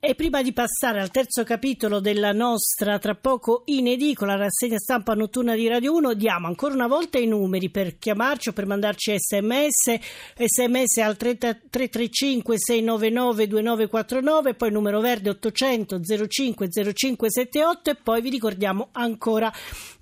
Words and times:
E 0.00 0.14
prima 0.14 0.42
di 0.42 0.52
passare 0.52 1.00
al 1.00 1.10
terzo 1.10 1.42
capitolo 1.42 1.98
della 1.98 2.30
nostra 2.30 3.00
tra 3.00 3.16
poco 3.16 3.62
in 3.64 3.88
edicola 3.88 4.36
rassegna 4.36 4.78
stampa 4.78 5.14
notturna 5.14 5.56
di 5.56 5.66
Radio 5.66 5.92
1, 5.96 6.14
diamo 6.14 6.46
ancora 6.46 6.72
una 6.72 6.86
volta 6.86 7.18
i 7.18 7.26
numeri 7.26 7.68
per 7.68 7.98
chiamarci 7.98 8.50
o 8.50 8.52
per 8.52 8.66
mandarci 8.66 9.16
sms, 9.18 9.98
sms 10.36 10.98
al 10.98 11.16
335 11.16 12.54
699 12.56 13.48
2949, 13.48 14.54
poi 14.54 14.70
numero 14.70 15.00
verde 15.00 15.30
800 15.30 16.00
05 16.28 16.68
0578 16.70 17.90
e 17.90 17.96
poi 17.96 18.20
vi 18.20 18.30
ricordiamo 18.30 18.90
ancora 18.92 19.52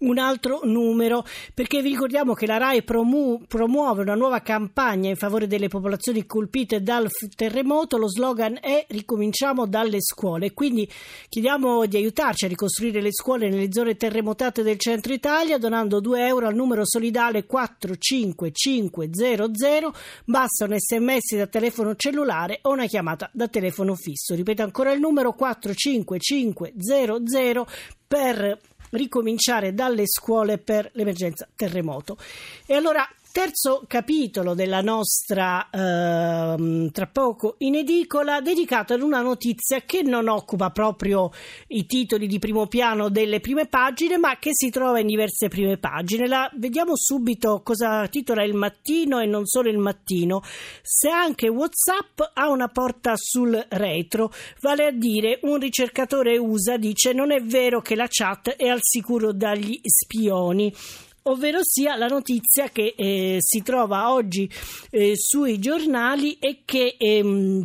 un 0.00 0.18
altro 0.18 0.60
numero 0.64 1.24
perché 1.54 1.80
vi 1.80 1.88
ricordiamo 1.88 2.34
che 2.34 2.44
la 2.44 2.58
RAI 2.58 2.82
promu- 2.82 3.46
promuove 3.46 4.02
una 4.02 4.14
nuova 4.14 4.42
campagna 4.42 5.08
in 5.08 5.16
favore 5.16 5.46
delle 5.46 5.68
popolazioni 5.68 6.26
colpite 6.26 6.82
dal 6.82 7.08
terremoto, 7.34 7.96
lo 7.96 8.10
slogan 8.10 8.58
è 8.60 8.84
ricominciamo 8.90 9.66
dal 9.66 9.84
alle 9.86 10.02
scuole. 10.02 10.52
Quindi 10.52 10.88
chiediamo 11.28 11.86
di 11.86 11.96
aiutarci 11.96 12.44
a 12.44 12.48
ricostruire 12.48 13.00
le 13.00 13.12
scuole 13.12 13.48
nelle 13.48 13.72
zone 13.72 13.96
terremotate 13.96 14.62
del 14.62 14.78
centro 14.78 15.12
Italia 15.12 15.58
donando 15.58 15.98
2 16.00 16.26
euro 16.26 16.46
al 16.46 16.54
numero 16.54 16.82
solidale 16.84 17.46
45500. 17.46 19.92
Basta 20.24 20.64
un 20.64 20.78
sms 20.78 21.36
da 21.36 21.46
telefono 21.46 21.94
cellulare 21.96 22.60
o 22.62 22.72
una 22.72 22.86
chiamata 22.86 23.28
da 23.32 23.48
telefono 23.48 23.94
fisso. 23.94 24.34
Ripeto 24.34 24.62
ancora 24.62 24.92
il 24.92 25.00
numero 25.00 25.32
45500 25.32 27.66
per 28.06 28.58
ricominciare 28.90 29.74
dalle 29.74 30.06
scuole 30.06 30.58
per 30.58 30.90
l'emergenza 30.94 31.48
terremoto. 31.54 32.16
E 32.66 32.74
allora 32.74 33.08
terzo 33.36 33.84
capitolo 33.86 34.54
della 34.54 34.80
nostra 34.80 35.68
eh, 35.68 36.90
tra 36.90 37.06
poco 37.06 37.56
in 37.58 37.74
edicola 37.74 38.40
dedicato 38.40 38.94
ad 38.94 39.02
una 39.02 39.20
notizia 39.20 39.82
che 39.82 40.00
non 40.00 40.26
occupa 40.26 40.70
proprio 40.70 41.30
i 41.66 41.84
titoli 41.84 42.28
di 42.28 42.38
primo 42.38 42.66
piano 42.66 43.10
delle 43.10 43.40
prime 43.40 43.66
pagine 43.66 44.16
ma 44.16 44.38
che 44.38 44.52
si 44.54 44.70
trova 44.70 45.00
in 45.00 45.06
diverse 45.08 45.48
prime 45.48 45.76
pagine. 45.76 46.26
La 46.26 46.50
vediamo 46.54 46.92
subito 46.96 47.60
cosa 47.62 48.08
titola 48.08 48.42
il 48.42 48.54
mattino 48.54 49.20
e 49.20 49.26
non 49.26 49.44
solo 49.44 49.68
il 49.68 49.76
mattino. 49.76 50.40
Se 50.80 51.10
anche 51.10 51.50
whatsapp 51.50 52.18
ha 52.32 52.48
una 52.48 52.68
porta 52.68 53.16
sul 53.16 53.66
retro 53.68 54.32
vale 54.62 54.86
a 54.86 54.90
dire 54.92 55.40
un 55.42 55.58
ricercatore 55.58 56.38
USA 56.38 56.78
dice 56.78 57.12
non 57.12 57.30
è 57.30 57.42
vero 57.42 57.82
che 57.82 57.96
la 57.96 58.06
chat 58.08 58.56
è 58.56 58.66
al 58.66 58.80
sicuro 58.80 59.34
dagli 59.34 59.78
spioni 59.82 60.72
ovvero 61.26 61.60
sia 61.62 61.96
la 61.96 62.06
notizia 62.06 62.68
che 62.68 62.94
eh, 62.96 63.36
si 63.40 63.62
trova 63.62 64.12
oggi 64.12 64.50
eh, 64.90 65.12
sui 65.16 65.58
giornali 65.58 66.38
e 66.38 66.62
che 66.64 66.96
ehm, 66.98 67.62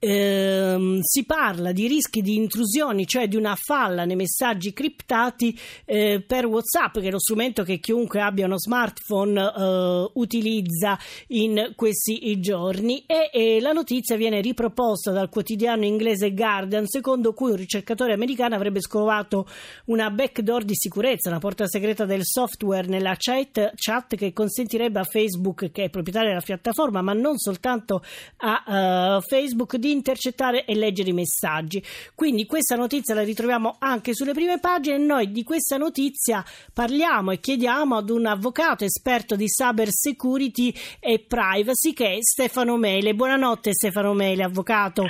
ehm, 0.00 1.00
si 1.02 1.24
parla 1.24 1.72
di 1.72 1.86
rischi 1.86 2.22
di 2.22 2.34
intrusioni, 2.34 3.06
cioè 3.06 3.28
di 3.28 3.36
una 3.36 3.54
falla 3.54 4.04
nei 4.04 4.16
messaggi 4.16 4.72
criptati 4.72 5.56
eh, 5.84 6.24
per 6.26 6.46
WhatsApp, 6.46 6.98
che 6.98 7.08
è 7.08 7.10
lo 7.10 7.20
strumento 7.20 7.62
che 7.62 7.78
chiunque 7.78 8.20
abbia 8.20 8.46
uno 8.46 8.58
smartphone 8.58 9.40
eh, 9.40 10.10
utilizza 10.14 10.98
in 11.28 11.72
questi 11.76 12.40
giorni. 12.40 13.04
E, 13.06 13.30
e, 13.32 13.60
la 13.60 13.72
notizia 13.72 14.16
viene 14.16 14.40
riproposta 14.40 15.12
dal 15.12 15.28
quotidiano 15.28 15.84
inglese 15.84 16.32
Guardian, 16.32 16.86
secondo 16.86 17.34
cui 17.34 17.50
un 17.50 17.56
ricercatore 17.56 18.14
americano 18.14 18.54
avrebbe 18.54 18.80
scovato 18.80 19.46
una 19.86 20.10
backdoor 20.10 20.64
di 20.64 20.74
sicurezza, 20.74 21.28
una 21.28 21.38
porta 21.38 21.66
segreta 21.66 22.06
del 22.06 22.24
software 22.24 22.88
nella 22.88 23.14
chat, 23.18 23.72
chat 23.74 24.16
che 24.16 24.32
consentirebbe 24.32 24.98
a 24.98 25.04
Facebook, 25.04 25.70
che 25.70 25.84
è 25.84 25.90
proprietaria 25.90 26.30
della 26.30 26.40
piattaforma, 26.40 27.02
ma 27.02 27.12
non 27.12 27.36
soltanto 27.36 28.02
a 28.38 29.16
uh, 29.16 29.20
Facebook, 29.20 29.76
di 29.76 29.89
intercettare 29.90 30.64
e 30.64 30.74
leggere 30.74 31.10
i 31.10 31.14
messaggi. 31.14 31.82
Quindi 32.14 32.46
questa 32.46 32.76
notizia 32.76 33.14
la 33.14 33.22
ritroviamo 33.22 33.76
anche 33.78 34.14
sulle 34.14 34.32
prime 34.32 34.58
pagine 34.58 34.96
e 34.96 34.98
noi 34.98 35.30
di 35.30 35.42
questa 35.42 35.76
notizia 35.76 36.44
parliamo 36.72 37.30
e 37.32 37.40
chiediamo 37.40 37.96
ad 37.96 38.10
un 38.10 38.26
avvocato 38.26 38.84
esperto 38.84 39.36
di 39.36 39.46
cyber 39.46 39.88
security 39.90 40.74
e 40.98 41.24
privacy 41.26 41.92
che 41.92 42.14
è 42.14 42.18
Stefano 42.20 42.76
Mele. 42.76 43.14
Buonanotte 43.14 43.72
Stefano 43.72 44.14
Mele, 44.14 44.42
avvocato 44.42 45.06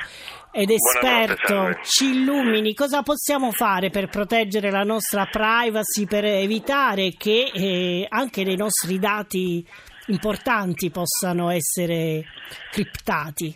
ed 0.53 0.71
esperto, 0.71 1.79
ci 1.85 2.07
illumini 2.07 2.75
cosa 2.75 3.03
possiamo 3.03 3.53
fare 3.53 3.89
per 3.89 4.09
proteggere 4.09 4.71
la 4.71 4.83
nostra 4.83 5.27
privacy, 5.27 6.07
per 6.07 6.25
evitare 6.25 7.15
che 7.17 7.53
eh, 7.55 8.07
anche 8.09 8.43
dei 8.43 8.57
nostri 8.57 8.99
dati 8.99 9.65
importanti 10.07 10.91
possano 10.91 11.51
essere 11.51 12.25
criptati. 12.73 13.55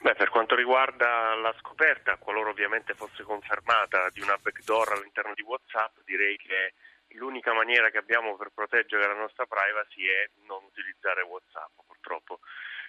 Beh, 0.00 0.14
per 0.14 0.30
quanto 0.30 0.54
riguarda 0.54 1.34
la 1.34 1.54
scoperta, 1.58 2.16
qualora 2.16 2.50
ovviamente 2.50 2.94
fosse 2.94 3.22
confermata 3.22 4.08
di 4.10 4.20
una 4.20 4.36
backdoor 4.36 4.92
all'interno 4.92 5.32
di 5.34 5.42
WhatsApp, 5.42 5.98
direi 6.04 6.36
che 6.36 6.74
l'unica 7.14 7.52
maniera 7.52 7.90
che 7.90 7.98
abbiamo 7.98 8.36
per 8.36 8.50
proteggere 8.54 9.06
la 9.06 9.14
nostra 9.14 9.46
privacy 9.46 10.06
è 10.06 10.28
non 10.46 10.64
utilizzare 10.64 11.22
WhatsApp, 11.22 11.70
purtroppo. 11.86 12.40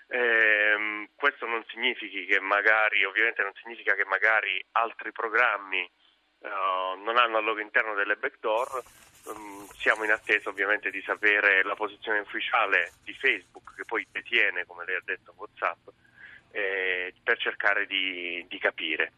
Eh, 0.07 1.09
questo 1.15 1.45
non 1.45 1.63
significa 1.67 2.33
che 2.33 2.39
magari, 2.39 3.03
ovviamente 3.05 3.41
non 3.41 3.53
significa 3.61 3.95
che 3.95 4.05
magari 4.05 4.63
altri 4.71 5.11
programmi 5.11 5.89
uh, 6.39 6.99
non 7.01 7.17
hanno 7.17 7.37
al 7.37 7.43
loro 7.43 7.61
interno 7.61 7.93
delle 7.93 8.15
backdoor. 8.15 8.83
Um, 9.25 9.65
siamo 9.77 10.03
in 10.03 10.11
attesa 10.11 10.49
ovviamente 10.49 10.91
di 10.91 11.01
sapere 11.01 11.63
la 11.63 11.75
posizione 11.75 12.19
ufficiale 12.19 12.91
di 13.03 13.13
Facebook 13.13 13.73
che 13.75 13.85
poi 13.85 14.05
detiene, 14.11 14.65
come 14.65 14.83
lei 14.85 14.95
ha 14.95 15.01
detto, 15.03 15.33
WhatsApp 15.37 15.87
eh, 16.53 17.13
per 17.21 17.37
cercare 17.37 17.85
di, 17.85 18.45
di 18.47 18.59
capire. 18.59 19.11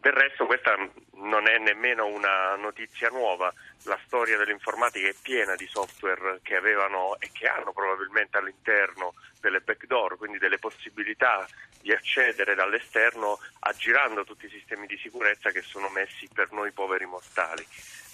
Del 0.00 0.12
resto 0.12 0.46
questa 0.46 0.76
non 1.14 1.48
è 1.48 1.58
nemmeno 1.58 2.06
una 2.06 2.54
notizia 2.54 3.08
nuova, 3.08 3.52
la 3.82 3.98
storia 4.06 4.38
dell'informatica 4.38 5.08
è 5.08 5.14
piena 5.20 5.56
di 5.56 5.66
software 5.66 6.38
che 6.42 6.54
avevano 6.54 7.16
e 7.18 7.30
che 7.32 7.48
hanno 7.48 7.72
probabilmente 7.72 8.38
all'interno 8.38 9.14
delle 9.40 9.60
backdoor, 9.60 10.16
quindi 10.16 10.38
delle 10.38 10.58
possibilità 10.58 11.46
di 11.80 11.92
accedere 11.92 12.54
dall'esterno 12.54 13.38
aggirando 13.60 14.24
tutti 14.24 14.46
i 14.46 14.50
sistemi 14.50 14.86
di 14.86 14.96
sicurezza 14.98 15.50
che 15.50 15.62
sono 15.62 15.88
messi 15.88 16.28
per 16.32 16.52
noi 16.52 16.70
poveri 16.70 17.04
mortali. 17.04 17.66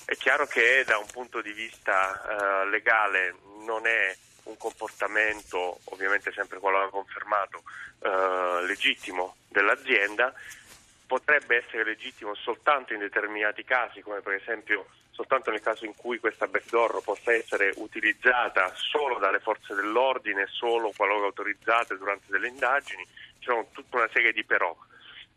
È 0.07 0.17
chiaro 0.17 0.47
che 0.47 0.85
da 0.87 0.97
un 0.99 1.07
punto 1.13 1.43
di 1.43 1.53
vista 1.53 2.63
uh, 2.65 2.69
legale 2.69 3.37
non 3.65 3.87
è 3.87 4.15
un 4.45 4.57
comportamento, 4.57 5.81
ovviamente 5.85 6.33
sempre 6.33 6.59
quello 6.59 6.89
confermato, 6.91 7.63
eh, 8.01 8.67
legittimo 8.67 9.37
dell'azienda, 9.49 10.33
potrebbe 11.07 11.65
essere 11.65 11.85
legittimo 11.85 12.35
soltanto 12.35 12.93
in 12.93 13.01
determinati 13.01 13.65
casi, 13.65 14.01
come 14.01 14.21
per 14.21 14.35
esempio 14.35 14.87
soltanto 15.11 15.51
nel 15.51 15.61
caso 15.61 15.85
in 15.85 15.95
cui 15.95 16.19
questa 16.19 16.49
backdoor 16.49 17.01
possa 17.03 17.33
essere 17.33 17.73
utilizzata 17.77 18.73
solo 18.75 19.19
dalle 19.19 19.39
forze 19.39 19.75
dell'ordine, 19.75 20.47
solo 20.51 20.93
qualora 20.97 21.27
autorizzate 21.27 21.97
durante 21.97 22.27
delle 22.29 22.49
indagini, 22.49 23.07
c'è 23.39 23.53
tutta 23.73 23.97
una 23.97 24.09
serie 24.13 24.33
di 24.33 24.45
però 24.45 24.77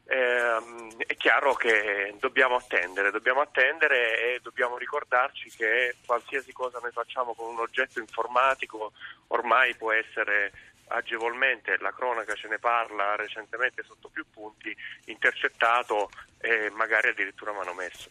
eh, 0.09 1.05
è 1.05 1.15
chiaro 1.15 1.53
che 1.53 2.15
dobbiamo 2.19 2.55
attendere, 2.55 3.11
dobbiamo 3.11 3.41
attendere 3.41 4.35
e 4.35 4.39
dobbiamo 4.41 4.77
ricordarci 4.77 5.49
che 5.49 5.95
qualsiasi 6.05 6.53
cosa 6.53 6.79
noi 6.81 6.91
facciamo 6.91 7.33
con 7.33 7.49
un 7.49 7.59
oggetto 7.59 7.99
informatico 7.99 8.93
ormai 9.27 9.75
può 9.75 9.91
essere 9.91 10.51
agevolmente, 10.87 11.77
la 11.81 11.91
cronaca 11.91 12.33
ce 12.35 12.47
ne 12.47 12.57
parla 12.59 13.17
recentemente 13.17 13.83
sotto 13.85 14.07
più 14.07 14.25
punti, 14.31 14.73
intercettato 15.05 16.09
e 16.39 16.69
magari 16.71 17.09
addirittura 17.09 17.51
manomesso. 17.51 18.09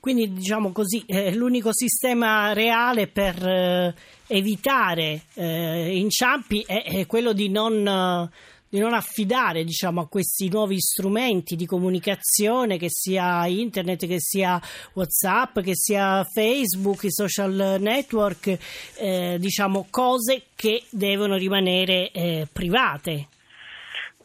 Quindi 0.00 0.32
diciamo 0.32 0.72
così, 0.72 1.04
eh, 1.06 1.34
l'unico 1.34 1.74
sistema 1.74 2.54
reale 2.54 3.08
per 3.08 3.46
eh, 3.46 3.94
evitare 4.28 5.24
eh, 5.34 5.94
inciampi 5.98 6.64
è, 6.66 6.82
è, 6.84 7.06
quello 7.06 7.34
di 7.34 7.50
non 7.50 8.30
di 8.76 8.82
non 8.82 8.92
affidare 8.92 9.64
diciamo, 9.64 10.02
a 10.02 10.06
questi 10.06 10.50
nuovi 10.50 10.78
strumenti 10.78 11.56
di 11.56 11.64
comunicazione, 11.64 12.76
che 12.76 12.88
sia 12.90 13.46
internet, 13.46 14.06
che 14.06 14.20
sia 14.20 14.60
WhatsApp, 14.92 15.60
che 15.60 15.74
sia 15.74 16.22
Facebook, 16.24 17.04
i 17.04 17.10
social 17.10 17.78
network, 17.80 18.58
eh, 18.98 19.36
diciamo 19.38 19.86
cose 19.90 20.48
che 20.54 20.84
devono 20.90 21.36
rimanere 21.36 22.10
eh, 22.10 22.46
private. 22.52 23.28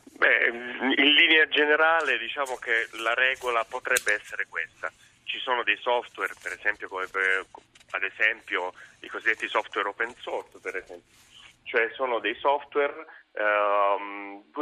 Beh, 0.04 0.48
in 0.98 1.14
linea 1.14 1.48
generale 1.48 2.18
diciamo 2.18 2.58
che 2.58 2.90
la 3.02 3.14
regola 3.14 3.64
potrebbe 3.64 4.16
essere 4.20 4.48
questa. 4.50 4.92
Ci 5.24 5.40
sono 5.40 5.64
dei 5.64 5.78
software, 5.80 6.34
per 6.44 6.52
esempio, 6.52 6.90
come 6.90 7.08
per, 7.08 7.46
ad 7.92 8.04
esempio 8.04 8.74
i 9.00 9.08
cosiddetti 9.08 9.48
software 9.48 9.88
open 9.88 10.14
source, 10.20 10.60
per 10.62 10.76
esempio. 10.76 11.10
cioè 11.64 11.90
sono 11.96 12.20
dei 12.20 12.36
software 12.36 13.06
cui 13.32 14.01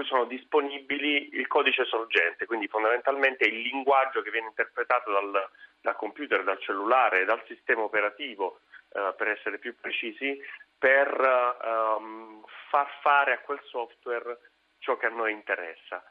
sono 0.10 0.26
disponibili 0.26 1.30
il 1.34 1.48
codice 1.48 1.86
sorgente, 1.86 2.48
quindi 2.48 2.68
fondamentalmente 2.68 3.46
il 3.46 3.62
linguaggio 3.62 4.22
che 4.24 4.32
viene 4.32 4.48
interpretato 4.48 5.12
dal, 5.12 5.50
dal 5.80 5.96
computer, 5.96 6.44
dal 6.44 6.60
cellulare, 6.60 7.26
dal 7.26 7.44
sistema 7.46 7.84
operativo, 7.84 8.62
eh, 8.92 9.14
per 9.16 9.28
essere 9.28 9.60
più 9.60 9.76
precisi, 9.80 10.42
per 10.78 11.08
ehm, 11.08 12.44
far 12.70 12.88
fare 13.02 13.34
a 13.34 13.40
quel 13.40 13.62
software 13.66 14.40
ciò 14.80 14.98
che 14.98 15.06
a 15.06 15.10
noi 15.10 15.32
interessa. 15.32 16.04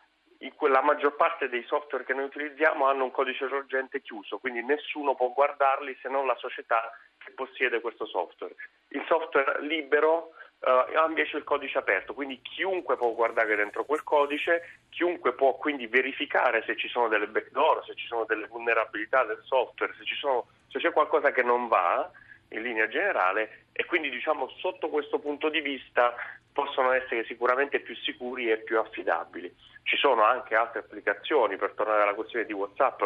la 0.60 0.82
maggior 0.82 1.16
parte 1.16 1.48
dei 1.48 1.64
software 1.64 2.04
che 2.04 2.14
noi 2.14 2.26
utilizziamo 2.26 2.86
hanno 2.86 3.04
un 3.04 3.10
codice 3.10 3.48
sorgente 3.48 4.00
chiuso, 4.00 4.38
quindi 4.38 4.62
nessuno 4.62 5.16
può 5.16 5.32
guardarli 5.32 5.98
se 6.00 6.08
non 6.08 6.26
la 6.26 6.36
società 6.36 6.92
che 7.18 7.32
possiede 7.32 7.80
questo 7.80 8.06
software. 8.06 8.54
Il 8.90 9.04
software 9.08 9.60
libero 9.62 10.34
uh, 10.60 11.08
invece 11.08 11.36
il 11.36 11.44
codice 11.44 11.78
aperto, 11.78 12.14
quindi 12.14 12.40
chiunque 12.42 12.96
può 12.96 13.12
guardare 13.12 13.56
dentro 13.56 13.84
quel 13.84 14.02
codice, 14.02 14.80
chiunque 14.90 15.32
può 15.34 15.54
quindi 15.56 15.86
verificare 15.86 16.62
se 16.66 16.76
ci 16.76 16.88
sono 16.88 17.08
delle 17.08 17.28
backdoor, 17.28 17.84
se 17.84 17.94
ci 17.94 18.06
sono 18.06 18.24
delle 18.24 18.46
vulnerabilità 18.46 19.24
del 19.24 19.40
software, 19.44 19.94
se, 19.96 20.04
sono, 20.18 20.46
se 20.68 20.78
c'è 20.78 20.92
qualcosa 20.92 21.30
che 21.30 21.42
non 21.42 21.68
va 21.68 22.10
in 22.50 22.62
linea 22.62 22.88
generale 22.88 23.66
e 23.72 23.84
quindi 23.84 24.08
diciamo 24.08 24.48
sotto 24.58 24.88
questo 24.88 25.18
punto 25.18 25.50
di 25.50 25.60
vista 25.60 26.14
possono 26.52 26.92
essere 26.92 27.24
sicuramente 27.26 27.78
più 27.80 27.94
sicuri 27.94 28.50
e 28.50 28.58
più 28.58 28.78
affidabili. 28.78 29.54
Ci 29.84 29.96
sono 29.96 30.24
anche 30.24 30.56
altre 30.56 30.80
applicazioni, 30.80 31.56
per 31.56 31.72
tornare 31.72 32.02
alla 32.02 32.14
questione 32.14 32.44
di 32.44 32.52
WhatsApp, 32.52 33.02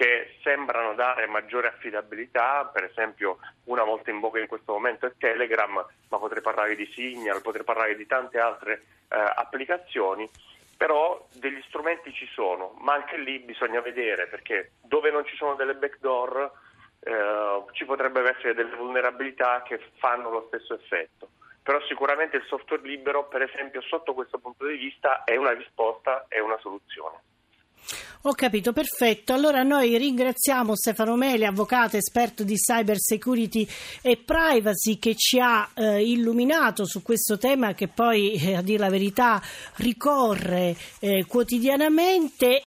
che 0.00 0.32
sembrano 0.42 0.94
dare 0.94 1.26
maggiore 1.26 1.68
affidabilità, 1.68 2.64
per 2.72 2.84
esempio 2.84 3.36
una 3.64 3.84
molto 3.84 4.08
in 4.08 4.18
voga 4.18 4.40
in 4.40 4.46
questo 4.46 4.72
momento 4.72 5.04
è 5.04 5.12
Telegram, 5.18 5.74
ma 5.74 6.18
potrei 6.18 6.40
parlare 6.40 6.74
di 6.74 6.90
Signal, 6.94 7.42
potrei 7.42 7.64
parlare 7.64 7.94
di 7.94 8.06
tante 8.06 8.38
altre 8.38 8.82
eh, 9.10 9.32
applicazioni, 9.34 10.26
però 10.74 11.22
degli 11.34 11.60
strumenti 11.68 12.14
ci 12.14 12.26
sono, 12.32 12.74
ma 12.78 12.94
anche 12.94 13.18
lì 13.18 13.40
bisogna 13.40 13.82
vedere 13.82 14.26
perché 14.26 14.70
dove 14.80 15.10
non 15.10 15.26
ci 15.26 15.36
sono 15.36 15.54
delle 15.54 15.74
backdoor 15.74 16.50
eh, 17.00 17.64
ci 17.72 17.84
potrebbero 17.84 18.30
essere 18.30 18.54
delle 18.54 18.74
vulnerabilità 18.76 19.60
che 19.66 19.78
fanno 19.98 20.30
lo 20.30 20.46
stesso 20.46 20.72
effetto. 20.72 21.28
Però 21.62 21.78
sicuramente 21.84 22.38
il 22.38 22.46
software 22.46 22.88
libero, 22.88 23.28
per 23.28 23.42
esempio, 23.42 23.82
sotto 23.82 24.14
questo 24.14 24.38
punto 24.38 24.64
di 24.64 24.78
vista 24.78 25.24
è 25.24 25.36
una 25.36 25.52
risposta, 25.52 26.24
è 26.26 26.38
una 26.38 26.56
soluzione. 26.56 27.18
Ho 28.24 28.34
capito, 28.34 28.74
perfetto. 28.74 29.32
Allora 29.32 29.62
noi 29.62 29.96
ringraziamo 29.96 30.76
Stefano 30.76 31.16
Meli, 31.16 31.46
avvocato 31.46 31.96
esperto 31.96 32.44
di 32.44 32.56
cyber 32.56 33.00
security 33.00 33.66
e 34.02 34.18
privacy 34.18 34.98
che 34.98 35.14
ci 35.16 35.40
ha 35.40 35.66
eh, 35.72 36.04
illuminato 36.04 36.84
su 36.84 37.00
questo 37.00 37.38
tema 37.38 37.72
che 37.72 37.88
poi, 37.88 38.34
eh, 38.34 38.56
a 38.56 38.60
dire 38.60 38.78
la 38.78 38.90
verità, 38.90 39.40
ricorre 39.76 40.76
eh, 40.98 41.24
quotidianamente 41.26 42.58